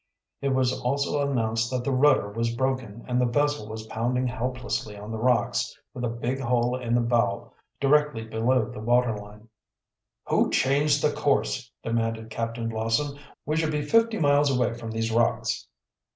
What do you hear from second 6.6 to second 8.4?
in the bow directly